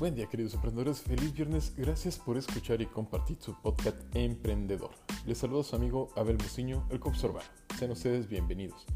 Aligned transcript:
Buen 0.00 0.14
día 0.14 0.30
queridos 0.30 0.54
emprendedores, 0.54 1.02
feliz 1.02 1.30
viernes, 1.34 1.74
gracias 1.76 2.18
por 2.18 2.38
escuchar 2.38 2.80
y 2.80 2.86
compartir 2.86 3.36
su 3.38 3.54
podcast 3.60 3.98
Emprendedor. 4.14 4.92
Les 5.26 5.36
saludo 5.36 5.60
a 5.60 5.64
su 5.64 5.76
amigo 5.76 6.08
Abel 6.16 6.38
Muciño, 6.38 6.86
el 6.88 6.98
Cobsorbar. 6.98 7.42
Sean 7.78 7.90
ustedes 7.90 8.26
bienvenidos. 8.26 8.86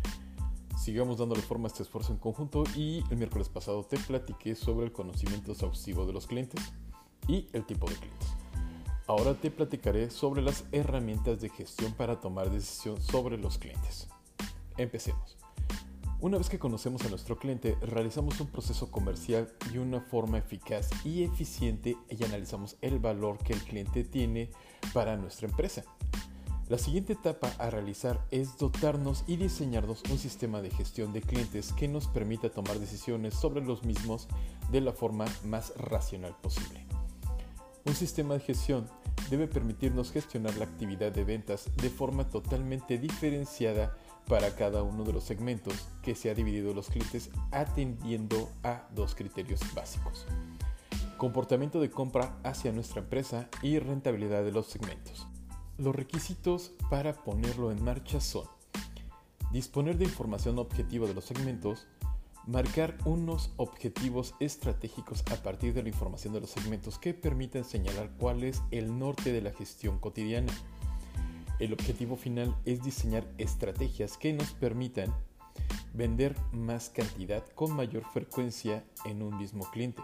Sigamos 0.82 1.18
dándole 1.18 1.43
forma 1.43 1.66
a 1.66 1.72
este 1.72 1.82
esfuerzo 1.82 2.11
en 2.11 2.18
conjunto 2.18 2.64
y 2.75 3.04
el 3.11 3.18
miércoles 3.18 3.50
pasado 3.50 3.84
te 3.84 3.98
platiqué 3.98 4.54
sobre 4.54 4.86
el 4.86 4.93
conocimiento 4.93 5.52
exhaustivo 5.52 6.06
de 6.06 6.14
los 6.14 6.27
clientes 6.27 6.72
y 7.29 7.48
el 7.52 7.66
tipo 7.66 7.86
de 7.86 7.96
clientes. 7.96 8.29
Ahora 9.07 9.34
te 9.34 9.50
platicaré 9.50 10.09
sobre 10.09 10.41
las 10.41 10.64
herramientas 10.73 11.39
de 11.39 11.50
gestión 11.50 11.93
para 11.93 12.18
tomar 12.18 12.48
decisión 12.48 12.98
sobre 13.02 13.36
los 13.36 13.59
clientes. 13.59 14.09
Empecemos. 14.79 15.36
Una 16.24 16.38
vez 16.38 16.48
que 16.48 16.59
conocemos 16.59 17.05
a 17.05 17.10
nuestro 17.10 17.37
cliente, 17.37 17.77
realizamos 17.83 18.41
un 18.41 18.46
proceso 18.46 18.91
comercial 18.91 19.52
de 19.70 19.78
una 19.78 20.01
forma 20.01 20.38
eficaz 20.38 20.88
y 21.05 21.23
eficiente 21.23 21.98
y 22.09 22.24
analizamos 22.24 22.78
el 22.80 22.98
valor 22.98 23.37
que 23.37 23.52
el 23.52 23.62
cliente 23.62 24.05
tiene 24.05 24.48
para 24.95 25.19
nuestra 25.19 25.48
empresa. 25.48 25.84
La 26.70 26.78
siguiente 26.78 27.12
etapa 27.12 27.52
a 27.59 27.69
realizar 27.69 28.24
es 28.30 28.56
dotarnos 28.56 29.24
y 29.27 29.37
diseñarnos 29.37 30.02
un 30.10 30.16
sistema 30.16 30.62
de 30.62 30.70
gestión 30.70 31.12
de 31.12 31.20
clientes 31.20 31.74
que 31.74 31.88
nos 31.88 32.09
permita 32.09 32.48
tomar 32.48 32.78
decisiones 32.78 33.34
sobre 33.34 33.62
los 33.62 33.84
mismos 33.84 34.27
de 34.72 34.80
la 34.80 34.95
forma 34.95 35.27
más 35.45 35.75
racional 35.77 36.34
posible. 36.41 36.84
Un 37.87 37.95
sistema 37.95 38.34
de 38.34 38.41
gestión 38.41 38.87
debe 39.29 39.47
permitirnos 39.47 40.11
gestionar 40.11 40.56
la 40.56 40.65
actividad 40.65 41.12
de 41.12 41.23
ventas 41.23 41.70
de 41.77 41.91
forma 41.91 42.27
totalmente 42.29 42.98
diferenciada 42.98 43.95
para 44.27 44.55
cada 44.55 44.83
uno 44.83 45.05
de 45.05 45.12
los 45.12 45.25
segmentos 45.25 45.75
que 46.02 46.15
se 46.15 46.30
ha 46.30 46.34
dividido 46.34 46.73
los 46.73 46.89
clientes 46.89 47.30
atendiendo 47.52 48.48
a 48.62 48.89
dos 48.95 49.14
criterios 49.14 49.61
básicos. 49.75 50.25
Comportamiento 51.19 51.78
de 51.78 51.91
compra 51.91 52.39
hacia 52.42 52.73
nuestra 52.73 53.03
empresa 53.03 53.48
y 53.61 53.78
rentabilidad 53.78 54.45
de 54.45 54.53
los 54.53 54.67
segmentos. 54.67 55.27
Los 55.77 55.95
requisitos 55.95 56.73
para 56.89 57.12
ponerlo 57.12 57.70
en 57.70 57.84
marcha 57.84 58.20
son 58.20 58.47
disponer 59.53 59.98
de 59.98 60.05
información 60.05 60.58
objetiva 60.58 61.06
de 61.06 61.14
los 61.14 61.25
segmentos, 61.25 61.86
marcar 62.47 62.97
unos 63.05 63.53
objetivos 63.56 64.34
estratégicos 64.41 65.25
a 65.33 65.42
partir 65.42 65.73
de 65.75 65.83
la 65.83 65.89
información 65.89 66.34
de 66.34 66.41
los 66.41 66.51
segmentos 66.51 66.98
que 66.98 67.14
permitan 67.14 67.64
señalar 67.64 68.11
cuál 68.19 68.45
es 68.45 68.62
el 68.70 68.98
norte 68.98 69.33
de 69.33 69.41
la 69.41 69.53
gestión 69.53 69.98
cotidiana, 69.98 70.53
el 71.59 71.73
objetivo 71.73 72.17
final 72.17 72.55
es 72.64 72.83
diseñar 72.83 73.25
estrategias 73.39 74.19
que 74.19 74.33
nos 74.33 74.53
permitan 74.53 75.14
vender 75.95 76.36
más 76.53 76.91
cantidad 76.91 77.47
con 77.55 77.73
mayor 77.73 78.05
frecuencia 78.12 78.84
en 79.05 79.23
un 79.23 79.39
mismo 79.39 79.64
cliente, 79.70 80.03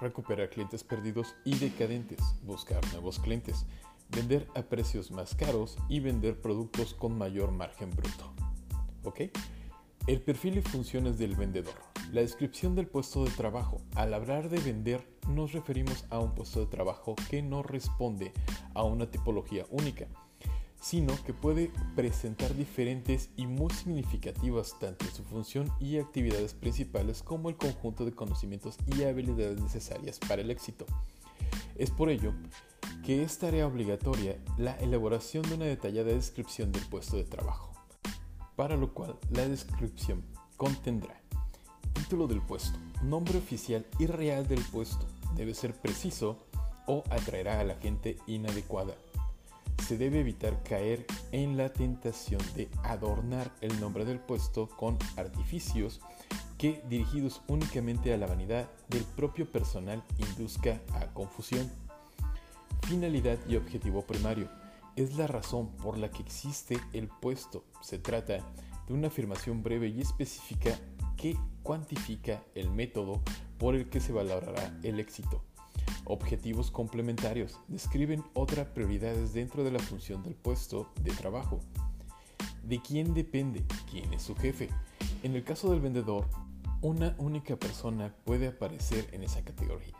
recuperar 0.00 0.50
clientes 0.50 0.84
perdidos 0.84 1.34
y 1.44 1.56
decadentes, 1.56 2.20
buscar 2.42 2.84
nuevos 2.92 3.18
clientes, 3.18 3.66
vender 4.10 4.46
a 4.54 4.62
precios 4.62 5.10
más 5.10 5.34
caros 5.34 5.78
y 5.88 6.00
vender 6.00 6.40
productos 6.40 6.92
con 6.94 7.16
mayor 7.16 7.50
margen 7.50 7.90
bruto. 7.90 8.32
¿Ok? 9.04 9.22
El 10.06 10.20
perfil 10.20 10.58
y 10.58 10.62
funciones 10.62 11.18
del 11.18 11.34
vendedor. 11.34 11.74
La 12.12 12.20
descripción 12.20 12.74
del 12.74 12.86
puesto 12.86 13.24
de 13.24 13.30
trabajo. 13.30 13.80
Al 13.94 14.12
hablar 14.12 14.48
de 14.50 14.60
vender 14.60 15.06
nos 15.28 15.52
referimos 15.52 16.04
a 16.10 16.18
un 16.18 16.34
puesto 16.34 16.60
de 16.60 16.66
trabajo 16.66 17.14
que 17.30 17.42
no 17.42 17.62
responde 17.62 18.32
a 18.74 18.82
una 18.82 19.10
tipología 19.10 19.64
única 19.70 20.06
sino 20.84 21.14
que 21.24 21.32
puede 21.32 21.72
presentar 21.96 22.54
diferentes 22.54 23.30
y 23.36 23.46
muy 23.46 23.70
significativas 23.72 24.78
tanto 24.78 25.06
en 25.06 25.14
su 25.14 25.24
función 25.24 25.72
y 25.80 25.96
actividades 25.96 26.52
principales 26.52 27.22
como 27.22 27.48
el 27.48 27.56
conjunto 27.56 28.04
de 28.04 28.12
conocimientos 28.12 28.76
y 28.94 29.04
habilidades 29.04 29.62
necesarias 29.62 30.18
para 30.18 30.42
el 30.42 30.50
éxito. 30.50 30.84
Es 31.76 31.90
por 31.90 32.10
ello 32.10 32.34
que 33.02 33.22
es 33.22 33.38
tarea 33.38 33.66
obligatoria 33.66 34.36
la 34.58 34.76
elaboración 34.76 35.48
de 35.48 35.54
una 35.54 35.64
detallada 35.64 36.12
descripción 36.12 36.70
del 36.70 36.84
puesto 36.84 37.16
de 37.16 37.24
trabajo, 37.24 37.72
para 38.56 38.76
lo 38.76 38.92
cual 38.92 39.18
la 39.30 39.46
descripción 39.48 40.22
contendrá 40.56 41.20
título 41.92 42.26
del 42.26 42.42
puesto, 42.42 42.78
nombre 43.02 43.38
oficial 43.38 43.86
y 43.98 44.06
real 44.06 44.46
del 44.48 44.62
puesto, 44.72 45.06
debe 45.36 45.54
ser 45.54 45.74
preciso 45.74 46.38
o 46.86 47.04
atraerá 47.08 47.60
a 47.60 47.64
la 47.64 47.76
gente 47.76 48.18
inadecuada 48.26 48.94
se 49.84 49.98
debe 49.98 50.20
evitar 50.20 50.62
caer 50.62 51.04
en 51.32 51.58
la 51.58 51.68
tentación 51.68 52.40
de 52.54 52.70
adornar 52.84 53.50
el 53.60 53.78
nombre 53.80 54.06
del 54.06 54.18
puesto 54.18 54.68
con 54.68 54.96
artificios 55.16 56.00
que, 56.56 56.82
dirigidos 56.88 57.42
únicamente 57.48 58.14
a 58.14 58.16
la 58.16 58.26
vanidad 58.26 58.70
del 58.88 59.02
propio 59.02 59.50
personal, 59.50 60.02
induzca 60.16 60.80
a 60.94 61.12
confusión. 61.12 61.70
Finalidad 62.82 63.38
y 63.46 63.56
objetivo 63.56 64.02
primario. 64.02 64.48
Es 64.96 65.16
la 65.16 65.26
razón 65.26 65.70
por 65.82 65.98
la 65.98 66.08
que 66.10 66.22
existe 66.22 66.78
el 66.92 67.08
puesto. 67.08 67.64
Se 67.80 67.98
trata 67.98 68.38
de 68.86 68.94
una 68.94 69.08
afirmación 69.08 69.60
breve 69.64 69.88
y 69.88 70.00
específica 70.00 70.78
que 71.16 71.36
cuantifica 71.64 72.44
el 72.54 72.70
método 72.70 73.20
por 73.58 73.74
el 73.74 73.88
que 73.88 73.98
se 74.00 74.12
valorará 74.12 74.78
el 74.84 75.00
éxito. 75.00 75.42
Objetivos 76.04 76.70
complementarios 76.70 77.58
describen 77.66 78.22
otras 78.34 78.68
prioridades 78.68 79.32
dentro 79.32 79.64
de 79.64 79.72
la 79.72 79.80
función 79.80 80.22
del 80.22 80.36
puesto 80.36 80.92
de 81.00 81.10
trabajo. 81.10 81.58
¿De 82.62 82.80
quién 82.80 83.14
depende? 83.14 83.64
¿Quién 83.90 84.12
es 84.14 84.22
su 84.22 84.36
jefe? 84.36 84.68
En 85.24 85.34
el 85.34 85.42
caso 85.42 85.70
del 85.70 85.80
vendedor, 85.80 86.28
una 86.82 87.16
única 87.18 87.56
persona 87.56 88.14
puede 88.24 88.46
aparecer 88.46 89.08
en 89.12 89.24
esa 89.24 89.42
categoría. 89.42 89.94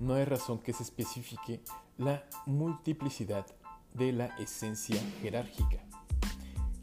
No 0.00 0.14
hay 0.14 0.24
razón 0.24 0.58
que 0.58 0.72
se 0.72 0.82
especifique 0.82 1.60
la 1.96 2.24
multiplicidad 2.46 3.46
de 3.94 4.12
la 4.12 4.26
esencia 4.38 5.00
jerárquica. 5.20 5.78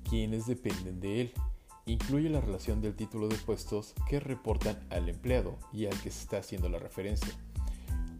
¿Quiénes 0.09 0.47
dependen 0.47 0.99
de 0.99 1.21
él? 1.21 1.33
Incluye 1.85 2.29
la 2.29 2.41
relación 2.41 2.81
del 2.81 2.95
título 2.95 3.27
de 3.27 3.37
puestos 3.37 3.93
que 4.07 4.19
reportan 4.19 4.79
al 4.89 5.09
empleado 5.09 5.57
y 5.73 5.85
al 5.85 5.99
que 6.01 6.11
se 6.11 6.21
está 6.21 6.37
haciendo 6.37 6.69
la 6.69 6.79
referencia 6.79 7.33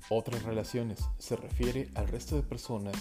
otras 0.09 0.43
relaciones 0.43 1.07
se 1.19 1.35
refiere 1.35 1.89
al 1.93 2.07
resto 2.07 2.35
de 2.35 2.41
personas 2.41 2.95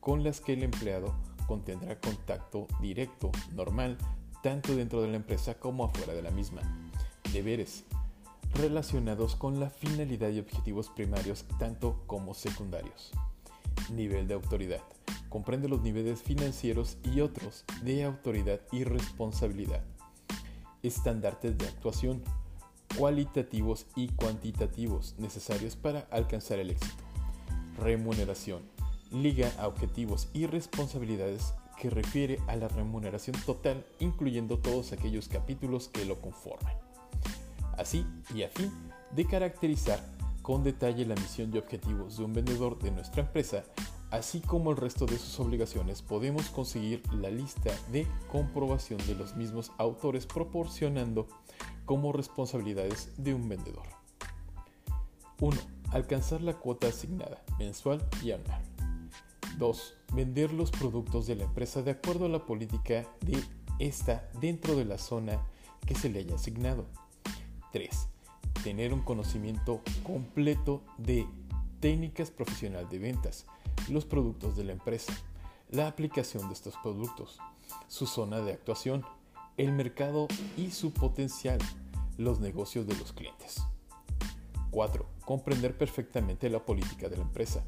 con 0.00 0.24
las 0.24 0.40
que 0.40 0.54
el 0.54 0.64
empleado 0.64 1.14
contendrá 1.46 2.00
contacto 2.00 2.66
directo, 2.80 3.30
normal, 3.52 3.96
tanto 4.42 4.74
dentro 4.74 5.00
de 5.00 5.08
la 5.08 5.16
empresa 5.16 5.54
como 5.54 5.84
afuera 5.84 6.14
de 6.14 6.22
la 6.22 6.32
misma. 6.32 6.60
Deberes 7.32 7.84
relacionados 8.54 9.36
con 9.36 9.60
la 9.60 9.70
finalidad 9.70 10.30
y 10.30 10.40
objetivos 10.40 10.88
primarios 10.88 11.44
tanto 11.58 12.02
como 12.06 12.34
secundarios. 12.34 13.12
Nivel 13.92 14.26
de 14.26 14.34
autoridad. 14.34 14.82
Comprende 15.28 15.68
los 15.68 15.82
niveles 15.82 16.22
financieros 16.22 16.96
y 17.04 17.20
otros 17.20 17.64
de 17.82 18.04
autoridad 18.04 18.60
y 18.72 18.84
responsabilidad. 18.84 19.82
Estandartes 20.82 21.58
de 21.58 21.66
actuación 21.66 22.22
cualitativos 22.96 23.86
y 23.94 24.08
cuantitativos 24.08 25.14
necesarios 25.18 25.76
para 25.76 26.00
alcanzar 26.10 26.58
el 26.58 26.70
éxito. 26.70 27.04
Remuneración. 27.78 28.62
Liga 29.12 29.52
a 29.58 29.68
objetivos 29.68 30.28
y 30.32 30.46
responsabilidades 30.46 31.54
que 31.80 31.90
refiere 31.90 32.38
a 32.48 32.56
la 32.56 32.68
remuneración 32.68 33.36
total, 33.46 33.86
incluyendo 34.00 34.58
todos 34.58 34.92
aquellos 34.92 35.28
capítulos 35.28 35.88
que 35.88 36.04
lo 36.04 36.20
conforman. 36.20 36.74
Así 37.76 38.04
y 38.34 38.42
a 38.42 38.48
fin 38.48 38.72
de 39.12 39.24
caracterizar 39.26 40.00
con 40.42 40.64
detalle 40.64 41.06
la 41.06 41.14
misión 41.14 41.54
y 41.54 41.58
objetivos 41.58 42.18
de 42.18 42.24
un 42.24 42.32
vendedor 42.32 42.78
de 42.78 42.90
nuestra 42.90 43.22
empresa, 43.22 43.64
así 44.10 44.40
como 44.40 44.70
el 44.70 44.76
resto 44.76 45.06
de 45.06 45.18
sus 45.18 45.38
obligaciones, 45.40 46.02
podemos 46.02 46.48
conseguir 46.50 47.02
la 47.12 47.30
lista 47.30 47.70
de 47.92 48.06
comprobación 48.30 48.98
de 49.06 49.14
los 49.14 49.36
mismos 49.36 49.72
autores 49.78 50.26
proporcionando 50.26 51.26
como 51.84 52.12
responsabilidades 52.12 53.12
de 53.16 53.34
un 53.34 53.48
vendedor. 53.48 53.86
1. 55.40 55.56
Alcanzar 55.92 56.42
la 56.42 56.54
cuota 56.54 56.88
asignada, 56.88 57.42
mensual 57.58 58.06
y 58.22 58.32
anual. 58.32 58.62
2. 59.58 59.94
Vender 60.14 60.52
los 60.52 60.70
productos 60.70 61.26
de 61.26 61.36
la 61.36 61.44
empresa 61.44 61.82
de 61.82 61.92
acuerdo 61.92 62.26
a 62.26 62.28
la 62.28 62.44
política 62.44 63.06
de 63.20 63.42
esta 63.78 64.28
dentro 64.40 64.76
de 64.76 64.84
la 64.84 64.98
zona 64.98 65.40
que 65.86 65.94
se 65.94 66.08
le 66.08 66.20
haya 66.20 66.34
asignado. 66.34 66.86
3. 67.72 68.08
Tener 68.64 68.92
un 68.92 69.02
conocimiento 69.02 69.80
completo 70.02 70.82
de 70.96 71.26
técnicas 71.80 72.30
profesional 72.30 72.88
de 72.88 72.98
ventas, 72.98 73.46
los 73.90 74.04
productos 74.04 74.56
de 74.56 74.64
la 74.64 74.72
empresa, 74.72 75.12
la 75.70 75.86
aplicación 75.86 76.48
de 76.48 76.54
estos 76.54 76.74
productos, 76.82 77.38
su 77.88 78.06
zona 78.06 78.40
de 78.40 78.52
actuación, 78.52 79.04
el 79.56 79.72
mercado 79.72 80.28
y 80.56 80.70
su 80.70 80.92
potencial, 80.92 81.58
los 82.16 82.40
negocios 82.40 82.86
de 82.86 82.96
los 82.96 83.12
clientes. 83.12 83.62
4. 84.70 85.06
Comprender 85.24 85.76
perfectamente 85.76 86.48
la 86.50 86.64
política 86.64 87.08
de 87.08 87.16
la 87.16 87.22
empresa. 87.22 87.64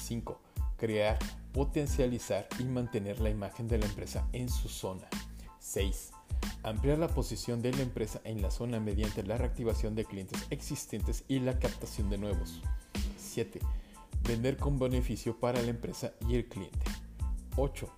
5. 0.00 0.40
Crear, 0.76 1.18
potencializar 1.52 2.48
y 2.58 2.64
mantener 2.64 3.20
la 3.20 3.30
imagen 3.30 3.68
de 3.68 3.78
la 3.78 3.86
empresa 3.86 4.26
en 4.32 4.48
su 4.48 4.68
zona. 4.68 5.08
6. 5.58 6.12
Ampliar 6.62 6.98
la 6.98 7.08
posición 7.08 7.62
de 7.62 7.72
la 7.72 7.82
empresa 7.82 8.20
en 8.24 8.42
la 8.42 8.50
zona 8.50 8.80
mediante 8.80 9.22
la 9.22 9.36
reactivación 9.36 9.94
de 9.94 10.04
clientes 10.04 10.44
existentes 10.50 11.24
y 11.28 11.40
la 11.40 11.58
captación 11.58 12.10
de 12.10 12.18
nuevos. 12.18 12.60
7. 13.18 13.60
Vender 14.26 14.56
con 14.56 14.78
beneficio 14.78 15.38
para 15.38 15.62
la 15.62 15.68
empresa 15.68 16.12
y 16.28 16.34
el 16.34 16.48
cliente. 16.48 16.84
8. 17.56 17.88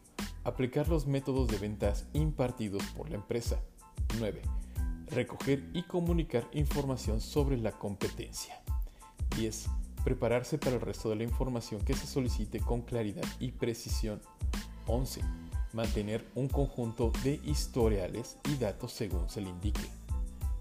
Aplicar 0.45 0.89
los 0.89 1.07
métodos 1.07 1.49
de 1.49 1.59
ventas 1.59 2.07
impartidos 2.13 2.83
por 2.97 3.11
la 3.11 3.17
empresa. 3.17 3.61
9. 4.19 4.43
Recoger 5.07 5.65
y 5.73 5.83
comunicar 5.85 6.49
información 6.53 7.21
sobre 7.21 7.57
la 7.57 7.73
competencia. 7.73 8.61
10. 9.37 9.67
Prepararse 10.05 10.59
para 10.59 10.77
el 10.77 10.81
resto 10.81 11.11
de 11.11 11.17
la 11.17 11.25
información 11.25 11.81
que 11.81 11.95
se 11.95 12.07
solicite 12.07 12.61
con 12.61 12.83
claridad 12.83 13.25
y 13.41 13.53
precisión. 13.53 14.21
11 14.87 15.23
mantener 15.73 16.27
un 16.35 16.49
conjunto 16.49 17.13
de 17.23 17.41
historiales 17.45 18.37
y 18.49 18.57
datos 18.57 18.93
según 18.93 19.29
se 19.29 19.41
le 19.41 19.51
indique. 19.51 19.89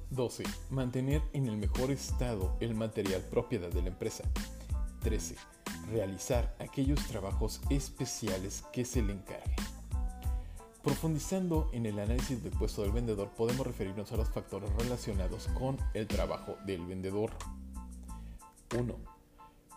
12. 0.09 0.43
Mantener 0.69 1.21
en 1.33 1.47
el 1.47 1.57
mejor 1.57 1.91
estado 1.91 2.55
el 2.59 2.75
material 2.75 3.21
propiedad 3.21 3.69
de 3.69 3.81
la 3.81 3.89
empresa. 3.89 4.23
13. 5.01 5.35
Realizar 5.91 6.55
aquellos 6.59 6.99
trabajos 7.07 7.61
especiales 7.69 8.63
que 8.73 8.85
se 8.85 9.01
le 9.01 9.13
encarguen. 9.13 9.55
Profundizando 10.83 11.69
en 11.73 11.85
el 11.85 11.99
análisis 11.99 12.41
del 12.43 12.53
puesto 12.53 12.81
del 12.81 12.91
vendedor, 12.91 13.29
podemos 13.35 13.67
referirnos 13.67 14.11
a 14.11 14.17
los 14.17 14.29
factores 14.29 14.71
relacionados 14.75 15.47
con 15.49 15.77
el 15.93 16.07
trabajo 16.07 16.55
del 16.65 16.85
vendedor. 16.85 17.31
1. 18.77 18.95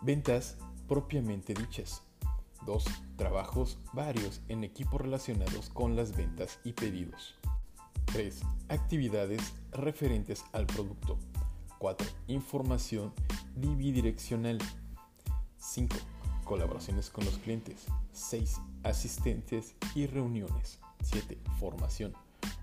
Ventas 0.01 0.57
propiamente 0.87 1.53
dichas. 1.53 2.03
2. 2.65 2.85
Trabajos 3.17 3.77
varios 3.93 4.41
en 4.47 4.63
equipos 4.63 5.01
relacionados 5.01 5.69
con 5.69 5.95
las 5.95 6.15
ventas 6.15 6.59
y 6.63 6.73
pedidos. 6.73 7.35
3. 8.05 8.41
Actividades 8.69 9.53
referentes 9.71 10.43
al 10.51 10.65
producto. 10.65 11.17
4. 11.79 12.07
Información 12.27 13.13
bidireccional. 13.55 14.59
5. 15.61 15.95
Colaboraciones 16.43 17.09
con 17.11 17.23
los 17.23 17.37
clientes. 17.37 17.85
6. 18.13 18.59
Asistentes 18.83 19.75
y 19.93 20.07
reuniones. 20.07 20.79
7. 21.03 21.37
Formación. 21.59 22.13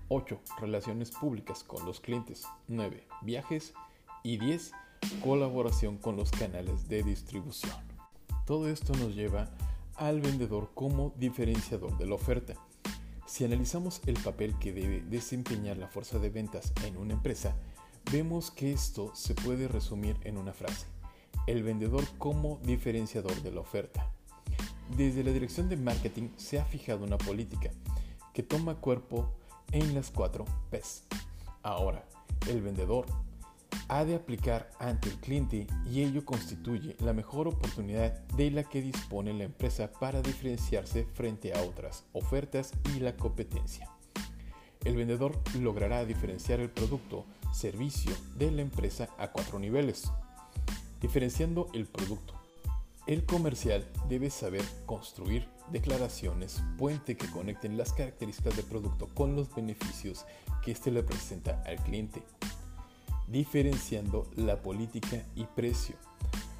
8. 0.09 0.39
Relaciones 0.59 1.11
públicas 1.11 1.63
con 1.63 1.85
los 1.85 2.01
clientes. 2.01 2.45
9. 2.67 3.07
Viajes. 3.21 3.73
Y 4.21 4.37
10. 4.37 4.73
Colaboración 5.23 5.97
con 5.97 6.17
los 6.17 6.29
canales 6.29 6.89
de 6.89 7.03
distribución. 7.03 7.73
Todo 8.45 8.67
esto 8.67 8.93
nos 8.95 9.15
lleva 9.15 9.49
al 9.95 10.19
vendedor 10.19 10.71
como 10.73 11.13
diferenciador 11.17 11.97
de 11.97 12.05
la 12.05 12.15
oferta. 12.15 12.55
Si 13.25 13.45
analizamos 13.45 14.01
el 14.07 14.19
papel 14.19 14.57
que 14.59 14.73
debe 14.73 15.01
desempeñar 15.01 15.77
la 15.77 15.87
fuerza 15.87 16.19
de 16.19 16.29
ventas 16.29 16.73
en 16.85 16.97
una 16.97 17.13
empresa, 17.13 17.55
vemos 18.11 18.51
que 18.51 18.73
esto 18.73 19.15
se 19.15 19.35
puede 19.35 19.67
resumir 19.67 20.17
en 20.23 20.37
una 20.37 20.51
frase. 20.51 20.87
El 21.47 21.63
vendedor 21.63 22.03
como 22.17 22.59
diferenciador 22.63 23.41
de 23.41 23.51
la 23.51 23.61
oferta. 23.61 24.11
Desde 24.95 25.23
la 25.23 25.31
dirección 25.31 25.69
de 25.69 25.77
marketing 25.77 26.29
se 26.37 26.59
ha 26.59 26.65
fijado 26.65 27.05
una 27.05 27.17
política 27.17 27.71
que 28.33 28.43
toma 28.43 28.75
cuerpo 28.75 29.29
en 29.71 29.93
las 29.93 30.11
cuatro 30.11 30.45
P's. 30.71 31.03
Ahora, 31.61 32.05
el 32.47 32.61
vendedor 32.61 33.05
ha 33.89 34.05
de 34.05 34.15
aplicar 34.15 34.69
ante 34.79 35.09
el 35.09 35.15
cliente 35.17 35.67
y 35.85 36.01
ello 36.01 36.23
constituye 36.23 36.95
la 36.99 37.13
mejor 37.13 37.47
oportunidad 37.47 38.19
de 38.29 38.51
la 38.51 38.63
que 38.63 38.81
dispone 38.81 39.33
la 39.33 39.43
empresa 39.43 39.91
para 39.91 40.21
diferenciarse 40.21 41.05
frente 41.13 41.53
a 41.53 41.63
otras 41.63 42.05
ofertas 42.13 42.71
y 42.95 42.99
la 42.99 43.15
competencia. 43.15 43.89
El 44.83 44.95
vendedor 44.95 45.37
logrará 45.59 46.05
diferenciar 46.05 46.59
el 46.59 46.69
producto, 46.69 47.25
servicio 47.51 48.13
de 48.37 48.51
la 48.51 48.61
empresa 48.61 49.09
a 49.17 49.31
cuatro 49.31 49.59
niveles. 49.59 50.09
Diferenciando 50.99 51.69
el 51.73 51.85
producto. 51.85 52.33
El 53.07 53.25
comercial 53.25 53.87
debe 54.07 54.29
saber 54.29 54.63
construir 54.85 55.47
declaraciones 55.71 56.61
puente 56.77 57.17
que 57.17 57.29
conecten 57.31 57.77
las 57.77 57.93
características 57.93 58.55
del 58.55 58.65
producto 58.65 59.07
con 59.13 59.35
los 59.35 59.53
beneficios 59.53 60.25
que 60.63 60.71
éste 60.71 60.91
le 60.91 61.03
presenta 61.03 61.63
al 61.65 61.77
cliente 61.77 62.23
diferenciando 63.31 64.27
la 64.35 64.61
política 64.61 65.23
y 65.35 65.45
precio. 65.45 65.95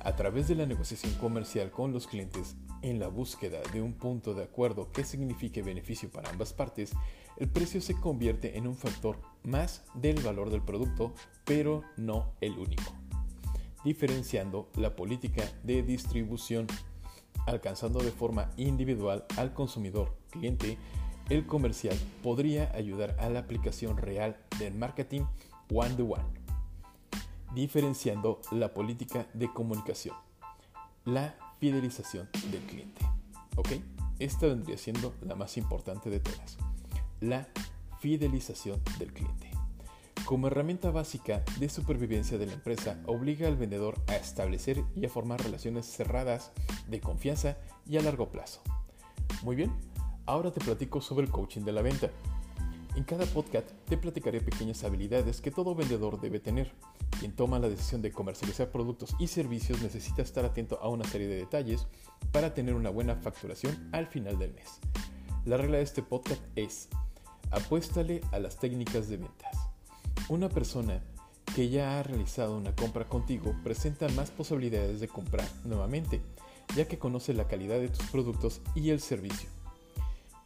A 0.02 0.16
través 0.16 0.48
de 0.48 0.56
la 0.56 0.66
negociación 0.66 1.14
comercial 1.16 1.72
con 1.72 1.92
los 1.92 2.08
clientes 2.08 2.56
en 2.82 3.00
la 3.00 3.10
búsqueda 3.10 3.60
de 3.74 3.82
un 3.82 3.94
punto 3.94 4.34
de 4.34 4.44
acuerdo 4.44 4.92
que 4.92 5.04
signifique 5.04 5.62
beneficio 5.62 6.10
para 6.10 6.30
ambas 6.30 6.54
partes, 6.54 6.92
el 7.38 7.50
precio 7.50 7.82
se 7.82 7.96
convierte 7.96 8.58
en 8.58 8.68
un 8.68 8.76
factor 8.76 9.18
más 9.44 9.84
del 9.96 10.22
valor 10.22 10.50
del 10.50 10.62
producto, 10.62 11.14
pero 11.44 11.84
no 11.98 12.32
el 12.40 12.58
único. 12.58 12.99
Diferenciando 13.84 14.70
la 14.76 14.96
política 14.96 15.44
de 15.64 15.84
distribución, 15.84 16.68
alcanzando 17.46 18.00
de 18.00 18.12
forma 18.12 18.52
individual 18.58 19.26
al 19.38 19.54
consumidor 19.54 20.16
cliente, 20.30 20.78
el 21.30 21.46
comercial 21.46 21.98
podría 22.24 22.72
ayudar 22.76 23.16
a 23.20 23.30
la 23.30 23.40
aplicación 23.40 23.98
real 23.98 24.38
del 24.60 24.76
marketing 24.76 25.22
one-to-one 25.72 26.40
diferenciando 27.54 28.42
la 28.52 28.74
política 28.74 29.28
de 29.34 29.52
comunicación, 29.52 30.16
la 31.06 31.36
fidelización 31.60 32.30
del 32.52 32.62
cliente. 32.62 33.02
¿Ok? 33.56 33.70
Esta 34.20 34.48
vendría 34.48 34.78
siendo 34.78 35.14
la 35.22 35.36
más 35.36 35.58
importante 35.58 36.10
de 36.10 36.20
todas, 36.20 36.58
la 37.20 37.48
fidelización 38.00 38.82
del 38.98 39.14
cliente. 39.14 39.49
Como 40.30 40.46
herramienta 40.46 40.92
básica 40.92 41.44
de 41.60 41.70
supervivencia 41.70 42.38
de 42.38 42.46
la 42.46 42.54
empresa, 42.54 43.02
obliga 43.08 43.48
al 43.48 43.58
vendedor 43.58 44.00
a 44.06 44.16
establecer 44.16 44.84
y 44.96 45.04
a 45.04 45.10
formar 45.10 45.42
relaciones 45.42 45.88
cerradas 45.88 46.52
de 46.88 47.02
confianza 47.02 47.58
y 47.88 47.98
a 47.98 48.04
largo 48.04 48.30
plazo. 48.30 48.62
Muy 49.42 49.56
bien, 49.56 49.72
ahora 50.28 50.52
te 50.52 50.62
platico 50.62 51.02
sobre 51.02 51.26
el 51.26 51.32
coaching 51.32 51.62
de 51.62 51.72
la 51.72 51.82
venta. 51.82 52.12
En 52.96 53.06
cada 53.06 53.26
podcast 53.26 53.72
te 53.88 53.98
platicaré 53.98 54.40
pequeñas 54.40 54.84
habilidades 54.84 55.42
que 55.42 55.50
todo 55.50 55.74
vendedor 55.74 56.22
debe 56.22 56.40
tener. 56.40 56.72
Quien 57.20 57.36
toma 57.36 57.58
la 57.58 57.68
decisión 57.68 58.04
de 58.04 58.12
comercializar 58.12 58.70
productos 58.70 59.16
y 59.18 59.26
servicios 59.26 59.82
necesita 59.82 60.22
estar 60.22 60.46
atento 60.46 60.78
a 60.80 60.90
una 60.90 61.06
serie 61.06 61.28
de 61.28 61.38
detalles 61.38 61.88
para 62.32 62.54
tener 62.54 62.76
una 62.76 62.92
buena 62.92 63.16
facturación 63.16 63.90
al 63.94 64.06
final 64.06 64.38
del 64.38 64.54
mes. 64.54 64.80
La 65.46 65.58
regla 65.58 65.78
de 65.78 65.84
este 65.86 66.04
podcast 66.04 66.44
es, 66.56 66.88
apuéstale 67.50 68.22
a 68.32 68.38
las 68.38 68.60
técnicas 68.60 69.10
de 69.10 69.18
ventas. 69.18 69.69
Una 70.30 70.48
persona 70.48 71.02
que 71.56 71.70
ya 71.70 71.98
ha 71.98 72.04
realizado 72.04 72.56
una 72.56 72.76
compra 72.76 73.06
contigo 73.06 73.56
presenta 73.64 74.08
más 74.10 74.30
posibilidades 74.30 75.00
de 75.00 75.08
comprar 75.08 75.48
nuevamente, 75.66 76.22
ya 76.76 76.88
que 76.88 77.00
conoce 77.00 77.34
la 77.34 77.48
calidad 77.48 77.80
de 77.80 77.90
tus 77.90 78.06
productos 78.10 78.62
y 78.76 78.92
el 78.92 79.00
servicio. 79.00 79.50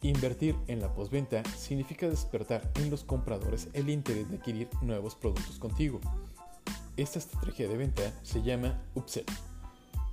Invertir 0.02 0.56
en 0.68 0.80
la 0.80 0.94
postventa 0.94 1.44
significa 1.58 2.10
despertar 2.10 2.72
en 2.76 2.90
los 2.90 3.04
compradores 3.04 3.68
el 3.74 3.90
interés 3.90 4.30
de 4.30 4.38
adquirir 4.38 4.70
nuevos 4.82 5.16
productos 5.16 5.60
contigo. 5.60 6.00
Esta 6.96 7.20
estrategia 7.20 7.68
de 7.68 7.76
venta 7.76 8.14
se 8.24 8.42
llama 8.42 8.82
upsell 8.96 9.26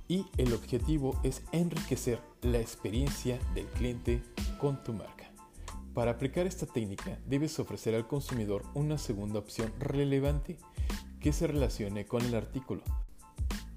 y 0.09 0.25
el 0.35 0.51
objetivo 0.53 1.17
es 1.23 1.43
enriquecer 1.53 2.19
la 2.41 2.59
experiencia 2.59 3.39
del 3.55 3.67
cliente 3.67 4.21
con 4.59 4.83
tu 4.83 4.91
marca. 4.91 5.20
Para 5.93 6.11
aplicar 6.11 6.47
esta 6.47 6.65
técnica 6.65 7.19
debes 7.27 7.59
ofrecer 7.59 7.95
al 7.95 8.07
consumidor 8.07 8.63
una 8.73 8.97
segunda 8.97 9.39
opción 9.39 9.73
relevante 9.77 10.57
que 11.19 11.33
se 11.33 11.47
relacione 11.47 12.05
con 12.05 12.23
el 12.23 12.33
artículo 12.33 12.81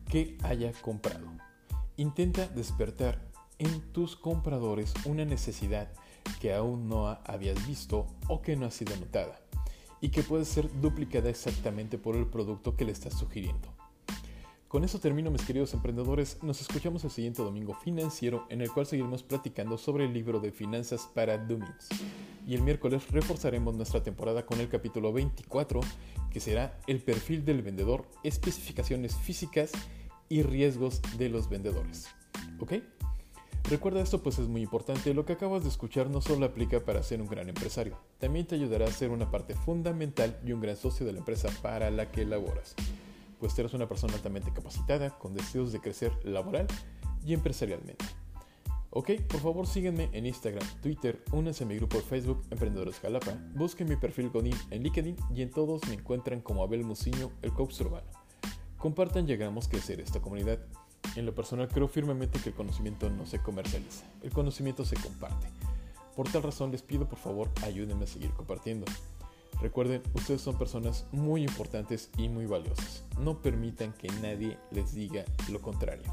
que 0.08 0.38
haya 0.44 0.72
comprado. 0.80 1.26
Intenta 1.96 2.46
despertar 2.46 3.20
en 3.58 3.80
tus 3.92 4.14
compradores 4.14 4.94
una 5.04 5.24
necesidad 5.24 5.92
que 6.40 6.54
aún 6.54 6.88
no 6.88 7.08
habías 7.24 7.66
visto 7.66 8.06
o 8.28 8.42
que 8.42 8.54
no 8.54 8.66
ha 8.66 8.70
sido 8.70 8.96
notada 8.96 9.40
y 10.00 10.10
que 10.10 10.22
puede 10.22 10.44
ser 10.44 10.70
duplicada 10.80 11.30
exactamente 11.30 11.98
por 11.98 12.14
el 12.14 12.26
producto 12.26 12.76
que 12.76 12.84
le 12.84 12.92
estás 12.92 13.14
sugiriendo. 13.14 13.74
Con 14.74 14.82
eso 14.82 14.98
termino 14.98 15.30
mis 15.30 15.44
queridos 15.44 15.72
emprendedores, 15.72 16.42
nos 16.42 16.60
escuchamos 16.60 17.04
el 17.04 17.12
siguiente 17.12 17.42
domingo 17.42 17.74
financiero 17.74 18.44
en 18.50 18.60
el 18.60 18.72
cual 18.72 18.86
seguiremos 18.86 19.22
platicando 19.22 19.78
sobre 19.78 20.04
el 20.04 20.12
libro 20.12 20.40
de 20.40 20.50
finanzas 20.50 21.08
para 21.14 21.38
dummies. 21.38 21.90
Y 22.44 22.56
el 22.56 22.62
miércoles 22.62 23.08
reforzaremos 23.12 23.76
nuestra 23.76 24.02
temporada 24.02 24.44
con 24.44 24.58
el 24.58 24.68
capítulo 24.68 25.12
24 25.12 25.78
que 26.28 26.40
será 26.40 26.76
el 26.88 27.00
perfil 27.00 27.44
del 27.44 27.62
vendedor, 27.62 28.04
especificaciones 28.24 29.14
físicas 29.14 29.70
y 30.28 30.42
riesgos 30.42 31.00
de 31.18 31.28
los 31.28 31.48
vendedores. 31.48 32.08
¿Ok? 32.58 32.72
Recuerda 33.70 34.02
esto 34.02 34.24
pues 34.24 34.40
es 34.40 34.48
muy 34.48 34.62
importante, 34.62 35.14
lo 35.14 35.24
que 35.24 35.34
acabas 35.34 35.62
de 35.62 35.68
escuchar 35.68 36.10
no 36.10 36.20
solo 36.20 36.46
aplica 36.46 36.80
para 36.80 37.04
ser 37.04 37.22
un 37.22 37.28
gran 37.28 37.48
empresario, 37.48 37.96
también 38.18 38.44
te 38.44 38.56
ayudará 38.56 38.86
a 38.86 38.90
ser 38.90 39.10
una 39.10 39.30
parte 39.30 39.54
fundamental 39.54 40.36
y 40.44 40.50
un 40.50 40.60
gran 40.60 40.76
socio 40.76 41.06
de 41.06 41.12
la 41.12 41.20
empresa 41.20 41.48
para 41.62 41.92
la 41.92 42.10
que 42.10 42.26
laboras, 42.26 42.74
pues 43.44 43.58
eres 43.58 43.74
una 43.74 43.86
persona 43.86 44.14
altamente 44.14 44.50
capacitada 44.54 45.10
con 45.18 45.34
deseos 45.34 45.70
de 45.70 45.78
crecer 45.78 46.18
laboral 46.24 46.66
y 47.26 47.34
empresarialmente. 47.34 48.02
Ok, 48.88 49.10
por 49.28 49.38
favor 49.40 49.66
síguenme 49.66 50.08
en 50.14 50.24
Instagram, 50.24 50.66
Twitter, 50.80 51.22
únanse 51.30 51.64
a 51.64 51.66
mi 51.66 51.76
grupo 51.76 51.98
de 51.98 52.04
Facebook 52.04 52.42
Emprendedores 52.50 52.98
Jalapa, 53.00 53.36
busquen 53.54 53.86
mi 53.86 53.96
perfil 53.96 54.30
Godín 54.30 54.56
en 54.70 54.82
LinkedIn 54.82 55.16
y 55.34 55.42
en 55.42 55.50
todos 55.50 55.86
me 55.88 55.92
encuentran 55.92 56.40
como 56.40 56.62
Abel 56.62 56.84
Muciño, 56.84 57.32
el 57.42 57.52
coach 57.52 57.78
urbano. 57.82 58.06
Compartan, 58.78 59.26
llegamos 59.26 59.66
a 59.66 59.70
crecer 59.70 60.00
esta 60.00 60.22
comunidad. 60.22 60.60
En 61.14 61.26
lo 61.26 61.34
personal 61.34 61.68
creo 61.68 61.86
firmemente 61.86 62.40
que 62.40 62.48
el 62.48 62.54
conocimiento 62.54 63.10
no 63.10 63.26
se 63.26 63.40
comercializa, 63.40 64.06
el 64.22 64.32
conocimiento 64.32 64.86
se 64.86 64.96
comparte. 64.96 65.48
Por 66.16 66.32
tal 66.32 66.44
razón 66.44 66.70
les 66.70 66.80
pido 66.80 67.06
por 67.06 67.18
favor 67.18 67.50
ayúdenme 67.62 68.04
a 68.04 68.06
seguir 68.06 68.30
compartiendo. 68.30 68.86
Recuerden, 69.60 70.02
ustedes 70.14 70.40
son 70.40 70.58
personas 70.58 71.06
muy 71.12 71.42
importantes 71.42 72.10
y 72.18 72.28
muy 72.28 72.46
valiosas. 72.46 73.04
No 73.18 73.40
permitan 73.40 73.92
que 73.92 74.08
nadie 74.20 74.58
les 74.70 74.94
diga 74.94 75.24
lo 75.50 75.60
contrario. 75.60 76.04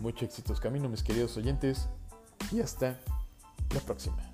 Mucho 0.00 0.24
éxitos 0.24 0.60
camino 0.60 0.88
mis 0.88 1.02
queridos 1.02 1.36
oyentes 1.36 1.88
y 2.50 2.60
hasta 2.60 2.98
la 3.72 3.80
próxima. 3.80 4.33